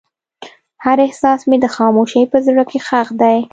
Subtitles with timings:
[0.83, 3.37] هر احساس مې د خاموشۍ په زړه کې ښخ دی.